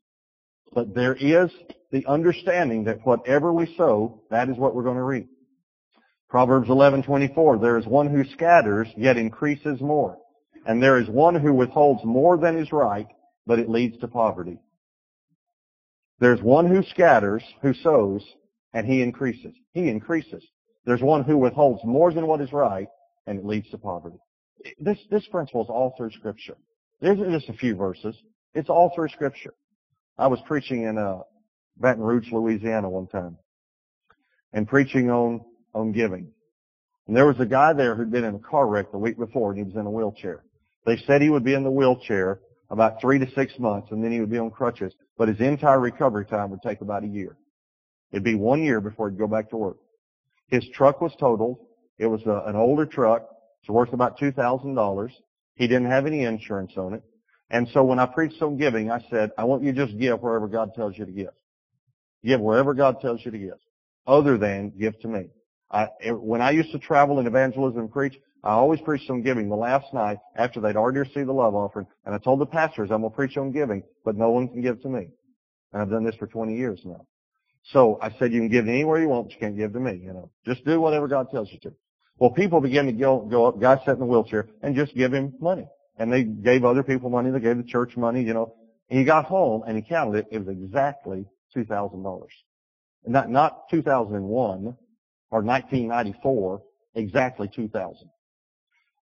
[0.73, 1.51] But there is
[1.91, 5.29] the understanding that whatever we sow, that is what we're going to reap.
[6.29, 10.17] Proverbs 11:24 There is one who scatters yet increases more,
[10.65, 13.07] and there is one who withholds more than is right,
[13.47, 14.59] but it leads to poverty.
[16.19, 18.23] There's one who scatters, who sows,
[18.73, 19.53] and he increases.
[19.73, 20.43] He increases.
[20.85, 22.87] There's one who withholds more than what is right,
[23.27, 24.17] and it leads to poverty.
[24.79, 26.57] This this principle is all through Scripture.
[27.01, 28.15] There isn't just a few verses.
[28.53, 29.53] It's all through Scripture.
[30.17, 31.19] I was preaching in uh,
[31.77, 33.37] Baton Rouge, Louisiana one time,
[34.53, 35.41] and preaching on
[35.73, 36.31] on giving.
[37.09, 39.49] And there was a guy there who'd been in a car wreck the week before
[39.49, 40.43] and he was in a wheelchair.
[40.85, 44.11] They said he would be in the wheelchair about three to six months and then
[44.11, 47.35] he would be on crutches, but his entire recovery time would take about a year.
[48.11, 49.77] It'd be one year before he'd go back to work.
[50.47, 51.59] His truck was totaled.
[51.97, 53.27] It was a, an older truck.
[53.61, 55.11] It's worth about $2,000.
[55.55, 57.03] He didn't have any insurance on it.
[57.51, 60.21] And so when I preached on giving, I said, I want you to just give
[60.21, 61.33] wherever God tells you to give.
[62.23, 63.57] Give wherever God tells you to give,
[64.05, 65.27] other than give to me.
[65.71, 69.49] I, when I used to travel in evangelism and preach, I always preached on giving.
[69.49, 72.89] The last night, after they'd already received the love offering, and I told the pastors,
[72.91, 75.09] I'm going to preach on giving, but no one can give to me.
[75.73, 77.05] And I've done this for 20 years now.
[77.71, 80.01] So I said, you can give anywhere you want, but you can't give to me,
[80.03, 80.31] you know.
[80.45, 81.73] Just do whatever God tells you to.
[82.17, 85.13] Well, people began to go, go up, guys sat in the wheelchair, and just give
[85.13, 85.67] him money.
[85.97, 88.55] And they gave other people money, they gave the church money, you know.
[88.89, 92.25] And he got home and he counted it, it was exactly $2,000.
[93.05, 94.75] Not, not 2001
[95.31, 96.61] or 1994,
[96.95, 98.09] exactly 2000.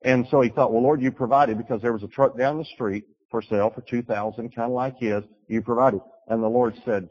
[0.03, 2.65] And so he thought, well, Lord, you provided because there was a truck down the
[2.65, 5.23] street for sale for 2000 kind of like his.
[5.49, 6.01] You provided.
[6.29, 7.09] And the Lord said,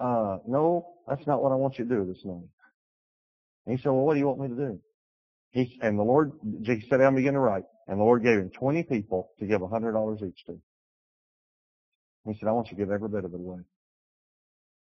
[0.00, 2.48] uh, no, that's not what I want you to do this morning.
[3.66, 4.80] And he said, well, what do you want me to do?
[5.50, 6.32] He, and the Lord,
[6.64, 7.64] he said, I'm beginning to write.
[7.86, 10.60] And the Lord gave him 20 people to give $100 each to.
[12.26, 13.60] He said, I want you to give every bit of it away.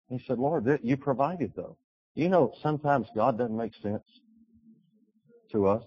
[0.08, 1.76] He said, Lord, you provided though.
[2.14, 4.04] You know, sometimes God doesn't make sense
[5.52, 5.82] to us.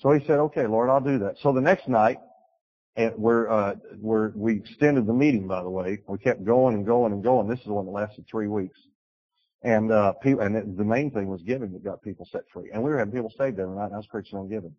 [0.00, 1.36] So he said, okay, Lord, I'll do that.
[1.42, 2.18] So the next night,
[2.98, 6.00] and we're, uh, we're, we extended the meeting, by the way.
[6.08, 7.48] We kept going and going and going.
[7.48, 8.76] This is the one that lasted three weeks.
[9.62, 12.70] And, uh, people, and it, the main thing was giving that got people set free.
[12.72, 14.74] And we were having people saved every night, and I was preaching on giving.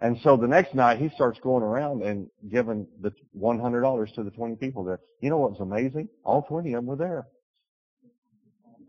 [0.00, 4.30] And so the next night he starts going around and giving the $100 to the
[4.30, 4.98] 20 people there.
[5.20, 6.08] You know what's amazing?
[6.24, 7.28] All 20 of them were there.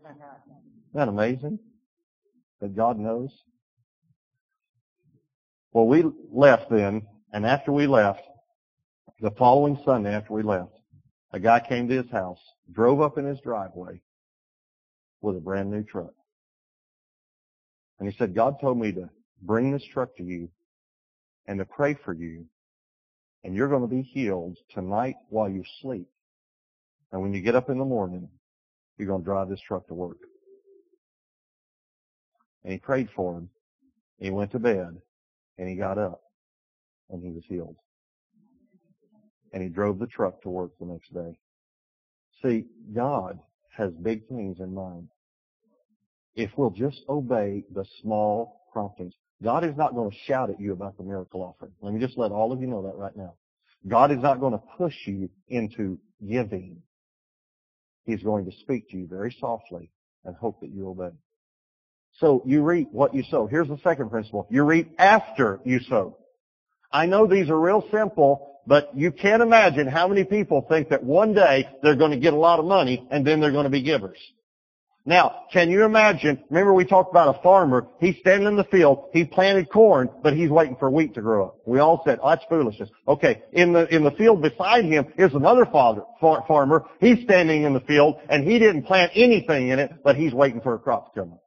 [0.04, 0.18] Isn't
[0.94, 1.60] that amazing?
[2.60, 3.30] That God knows?
[5.72, 8.22] Well, we left then, and after we left,
[9.20, 10.72] the following Sunday after we left,
[11.32, 12.38] a guy came to his house,
[12.72, 14.00] drove up in his driveway
[15.20, 16.12] with a brand new truck.
[17.98, 19.10] And he said, God told me to
[19.42, 20.48] bring this truck to you
[21.46, 22.46] and to pray for you.
[23.44, 26.08] And you're going to be healed tonight while you sleep.
[27.12, 28.28] And when you get up in the morning,
[28.96, 30.18] you're going to drive this truck to work.
[32.64, 33.50] And he prayed for him.
[34.18, 35.00] He went to bed
[35.58, 36.22] and he got up
[37.10, 37.76] and he was healed.
[39.52, 41.38] And he drove the truck to work the next day.
[42.42, 43.38] See, God
[43.76, 45.08] has big things in mind.
[46.34, 49.14] If we'll just obey the small promptings.
[49.42, 51.72] God is not going to shout at you about the miracle offering.
[51.80, 53.34] Let me just let all of you know that right now.
[53.86, 56.82] God is not going to push you into giving.
[58.04, 59.90] He's going to speak to you very softly
[60.24, 61.14] and hope that you obey.
[62.14, 63.46] So you reap what you sow.
[63.46, 64.46] Here's the second principle.
[64.50, 66.18] You reap after you sow.
[66.90, 71.02] I know these are real simple, but you can't imagine how many people think that
[71.02, 73.70] one day they're going to get a lot of money and then they're going to
[73.70, 74.18] be givers.
[75.08, 79.08] Now, can you imagine, remember we talked about a farmer, he's standing in the field,
[79.14, 81.56] he planted corn, but he's waiting for wheat to grow up.
[81.64, 82.90] We all said, oh, that's foolishness.
[83.06, 87.62] Okay, in the, in the field beside him is another father, far, farmer, he's standing
[87.62, 90.78] in the field, and he didn't plant anything in it, but he's waiting for a
[90.78, 91.42] crop to come up.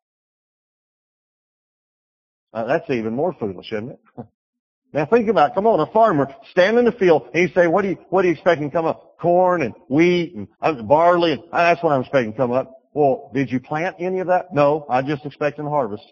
[2.53, 3.99] Uh, that's even more foolish, isn't it?
[4.93, 5.55] now think about it.
[5.55, 8.23] Come on, a farmer standing in the field and you say, what do you, what
[8.23, 9.17] do you expect to come up?
[9.19, 12.71] Corn and wheat and uh, barley and uh, that's what I'm expecting to come up.
[12.93, 14.53] Well, did you plant any of that?
[14.53, 16.03] No, I just expecting a harvest.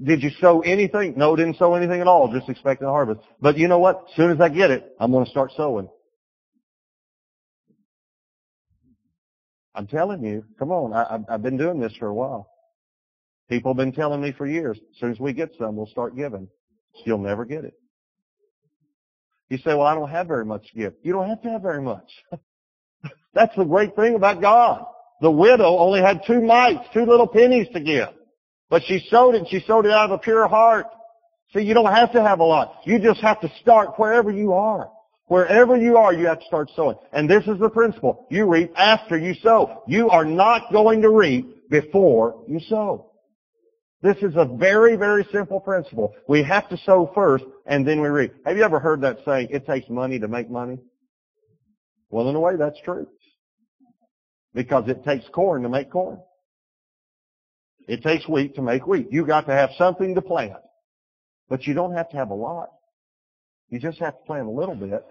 [0.00, 1.14] Did you sow anything?
[1.16, 3.20] No, didn't sow anything at all, just expecting a harvest.
[3.40, 4.04] But you know what?
[4.10, 5.88] As soon as I get it, I'm going to start sowing.
[9.74, 12.48] I'm telling you, come on, I, I've been doing this for a while.
[13.48, 16.16] People have been telling me for years, as soon as we get some, we'll start
[16.16, 16.48] giving.
[17.04, 17.74] You'll never get it.
[19.48, 20.94] You say, well, I don't have very much to give.
[21.02, 22.10] You don't have to have very much.
[23.34, 24.86] That's the great thing about God.
[25.20, 28.08] The widow only had two mites, two little pennies to give.
[28.70, 30.86] But she sowed it she sowed it out of a pure heart.
[31.52, 32.80] See, you don't have to have a lot.
[32.84, 34.90] You just have to start wherever you are.
[35.26, 36.96] Wherever you are, you have to start sowing.
[37.12, 38.26] And this is the principle.
[38.30, 39.82] You reap after you sow.
[39.86, 43.11] You are not going to reap before you sow.
[44.02, 46.12] This is a very, very simple principle.
[46.28, 48.34] We have to sow first and then we reap.
[48.44, 50.78] Have you ever heard that saying, it takes money to make money?
[52.10, 53.06] Well, in a way, that's true.
[54.54, 56.20] Because it takes corn to make corn.
[57.86, 59.06] It takes wheat to make wheat.
[59.12, 60.60] You got to have something to plant.
[61.48, 62.70] But you don't have to have a lot.
[63.68, 65.04] You just have to plant a little bit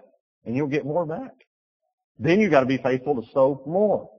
[0.44, 1.32] and you'll get more back.
[2.18, 4.10] Then you got to be faithful to sow more.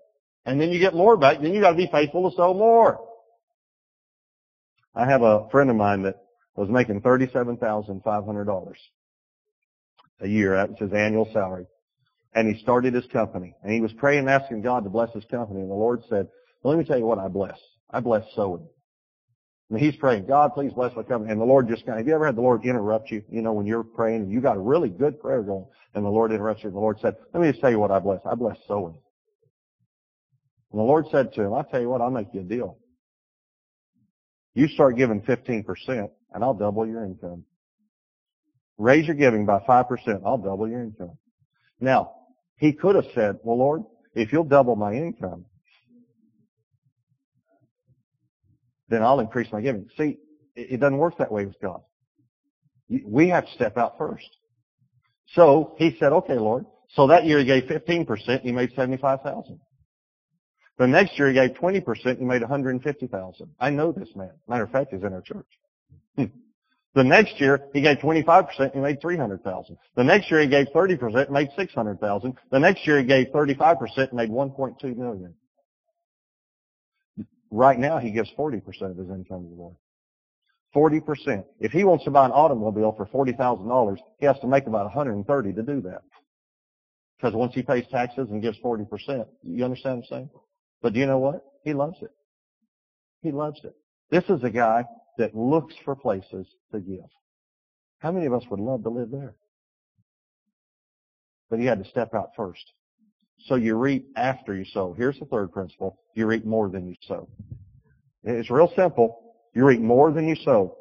[0.46, 3.00] And then you get more back, then you got to be faithful to sow more.
[4.96, 6.16] I have a friend of mine that
[6.56, 8.74] was making $37,500
[10.22, 10.56] a year.
[10.56, 11.66] That was his annual salary.
[12.36, 13.56] And he started his company.
[13.64, 15.62] And he was praying and asking God to bless his company.
[15.62, 16.28] And the Lord said,
[16.62, 17.60] well, let me tell you what I bless.
[17.90, 18.68] I bless sowing.
[19.70, 21.32] And he's praying, God, please bless my company.
[21.32, 23.24] And the Lord just kind of, have you ever had the Lord interrupt you?
[23.30, 25.66] You know, when you're praying and you got a really good prayer going
[25.96, 27.92] and the Lord interrupts you and the Lord said, let me just tell you what
[27.92, 28.20] I bless.
[28.26, 28.96] I bless sowing.
[30.72, 32.78] And the Lord said to him, I'll tell you what, I'll make you a deal.
[34.54, 35.66] You start giving 15%
[36.34, 37.44] and I'll double your income.
[38.78, 41.18] Raise your giving by 5%, I'll double your income.
[41.80, 42.12] Now,
[42.58, 43.84] he could have said, well Lord,
[44.14, 45.46] if you'll double my income,
[48.90, 49.88] then I'll increase my giving.
[49.98, 50.18] See,
[50.56, 51.82] it doesn't work that way with God.
[52.90, 54.30] We have to step out first.
[55.30, 56.66] So he said, okay, Lord.
[56.90, 59.60] So that year he gave 15%, and he made 75,000.
[60.78, 63.50] The next year he gave 20%, and he made 150,000.
[63.60, 64.32] I know this man.
[64.48, 65.46] Matter of fact, he's in our church.
[66.18, 66.26] Hmm.
[66.96, 69.78] The next year he gave 25%, and he made 300,000.
[69.96, 72.34] The next year he gave 30%, and made 600,000.
[72.52, 75.36] The next year he gave 35%, and made 1.2 million.
[77.52, 78.58] Right now he gives 40%
[78.92, 79.76] of his income to the Lord.
[80.76, 81.44] 40%.
[81.60, 85.54] If he wants to buy an automobile for $40,000, he has to make about 130
[85.54, 86.02] to do that.
[87.18, 90.30] Because once he pays taxes and gives 40%, you understand what I'm saying?
[90.84, 91.44] But do you know what?
[91.64, 92.12] He loves it.
[93.22, 93.74] He loves it.
[94.12, 94.84] This is a guy
[95.18, 97.10] that looks for places to give.
[98.00, 99.34] How many of us would love to live there?
[101.50, 102.64] But he had to step out first.
[103.46, 104.94] So you reap after you sow.
[104.96, 106.00] Here's the third principle.
[106.16, 107.30] You reap more than you sow.
[108.24, 109.36] It's real simple.
[109.56, 110.78] You reap more than you sow.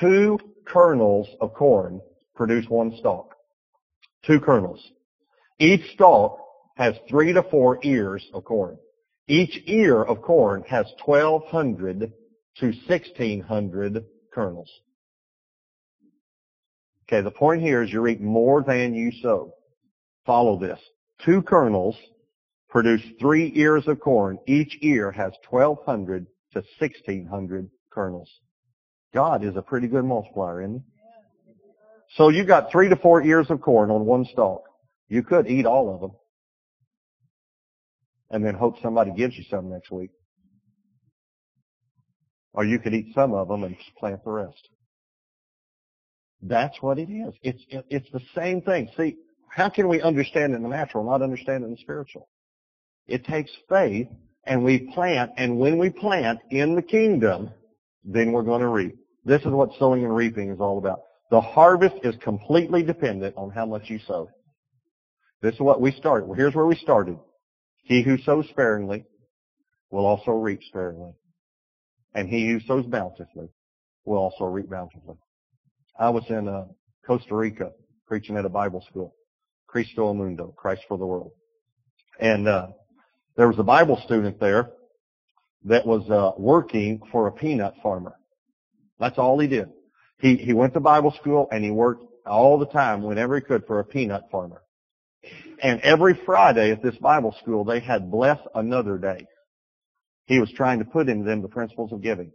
[0.00, 2.00] Two kernels of corn
[2.34, 3.34] produce one stalk.
[4.24, 4.82] Two kernels.
[5.58, 6.40] Each stalk
[6.76, 8.78] has three to four ears of corn.
[9.28, 12.12] Each ear of corn has 1,200
[12.58, 14.70] to 1,600 kernels.
[17.08, 19.52] Okay, the point here is you reap more than you sow.
[20.24, 20.78] Follow this.
[21.24, 21.96] Two kernels
[22.68, 24.38] produce three ears of corn.
[24.46, 28.30] Each ear has 1,200 to 1,600 kernels.
[29.14, 30.80] God is a pretty good multiplier, isn't he?
[32.16, 34.62] So you got three to four ears of corn on one stalk.
[35.08, 36.12] You could eat all of them
[38.30, 40.10] and then hope somebody gives you some next week.
[42.52, 44.68] Or you could eat some of them and plant the rest.
[46.42, 47.34] That's what it is.
[47.42, 48.88] It's, it's the same thing.
[48.96, 49.16] See,
[49.48, 52.28] how can we understand in the natural, not understand in the spiritual?
[53.06, 54.08] It takes faith
[54.44, 57.50] and we plant, and when we plant in the kingdom,
[58.04, 58.94] then we're going to reap.
[59.24, 61.00] This is what sowing and reaping is all about.
[61.30, 64.28] The harvest is completely dependent on how much you sow.
[65.42, 66.26] This is what we started.
[66.26, 67.18] Well, here's where we started.
[67.86, 69.04] He who sows sparingly
[69.90, 71.12] will also reap sparingly.
[72.14, 73.48] And he who sows bountifully
[74.04, 75.16] will also reap bountifully.
[75.98, 76.64] I was in uh,
[77.06, 77.70] Costa Rica
[78.08, 79.14] preaching at a Bible school.
[79.68, 81.30] Cristo Mundo, Christ for the world.
[82.18, 82.68] And uh,
[83.36, 84.70] there was a Bible student there
[85.64, 88.16] that was uh, working for a peanut farmer.
[88.98, 89.68] That's all he did.
[90.20, 93.64] He he went to Bible school and he worked all the time whenever he could
[93.66, 94.62] for a peanut farmer.
[95.62, 99.26] And every Friday at this Bible school, they had bless another day.
[100.26, 102.32] He was trying to put in them the principles of giving.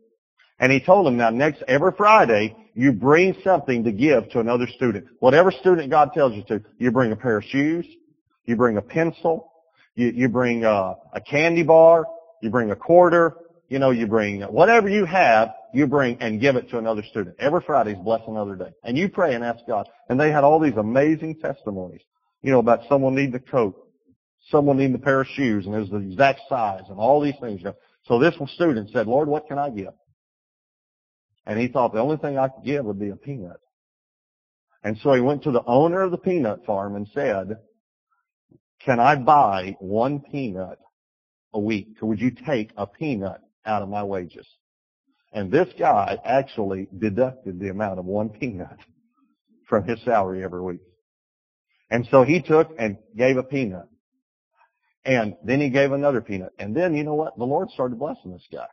[0.59, 4.67] And he told them, now next, every Friday, you bring something to give to another
[4.67, 5.07] student.
[5.19, 7.85] Whatever student God tells you to, you bring a pair of shoes,
[8.45, 9.51] you bring a pencil,
[9.95, 12.05] you, you bring a, a candy bar,
[12.41, 13.35] you bring a quarter,
[13.69, 17.35] you know, you bring whatever you have, you bring and give it to another student.
[17.39, 18.71] Every Friday is bless another day.
[18.83, 19.87] And you pray and ask God.
[20.09, 22.01] And they had all these amazing testimonies
[22.41, 23.75] you know, about someone needing a coat,
[24.49, 27.35] someone needing a pair of shoes, and it was the exact size, and all these
[27.41, 27.61] things.
[28.05, 29.93] So this student said, Lord, what can I give?
[31.45, 33.57] And he thought the only thing I could give would be a peanut.
[34.83, 37.57] And so he went to the owner of the peanut farm and said,
[38.83, 40.79] can I buy one peanut
[41.53, 41.97] a week?
[42.01, 44.47] Would you take a peanut out of my wages?
[45.33, 48.77] And this guy actually deducted the amount of one peanut
[49.69, 50.81] from his salary every week.
[51.91, 53.87] And so he took and gave a peanut.
[55.03, 56.53] And then he gave another peanut.
[56.57, 57.37] And then, you know what?
[57.37, 58.67] The Lord started blessing this guy.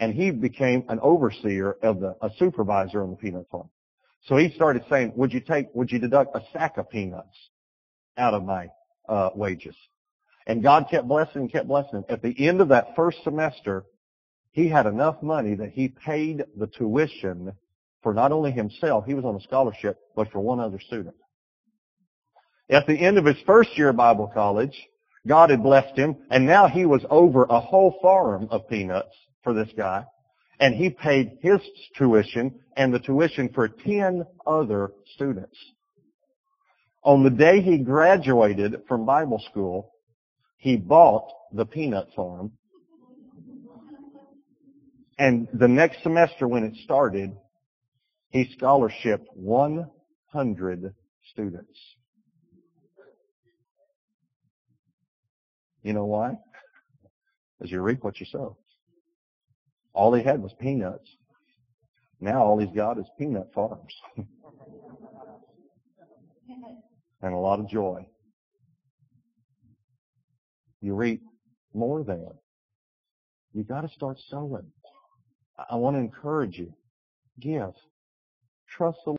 [0.00, 3.70] And he became an overseer of the, a supervisor on the peanut farm.
[4.26, 7.36] So he started saying, would you take, would you deduct a sack of peanuts
[8.16, 8.68] out of my,
[9.08, 9.76] uh, wages?
[10.46, 12.04] And God kept blessing and kept blessing him.
[12.08, 13.84] At the end of that first semester,
[14.50, 17.52] he had enough money that he paid the tuition
[18.02, 21.14] for not only himself, he was on a scholarship, but for one other student.
[22.70, 24.76] At the end of his first year of Bible college,
[25.26, 29.54] God had blessed him, and now he was over a whole farm of peanuts for
[29.54, 30.04] this guy,
[30.60, 31.60] and he paid his
[31.96, 35.56] tuition and the tuition for 10 other students.
[37.02, 39.92] On the day he graduated from Bible school,
[40.58, 42.52] he bought the peanut farm,
[45.18, 47.34] and the next semester when it started,
[48.30, 50.94] he scholarshiped 100
[51.32, 51.78] students.
[55.88, 56.36] You know why?
[57.58, 58.58] Because you reap what you sow.
[59.94, 61.08] All he had was peanuts.
[62.20, 63.94] Now all he's got is peanut farms.
[67.22, 68.06] and a lot of joy.
[70.82, 71.22] You reap
[71.72, 72.28] more than.
[73.54, 74.70] You got to start sowing.
[75.70, 76.74] I want to encourage you.
[77.40, 77.72] Give.
[78.76, 79.12] Trust the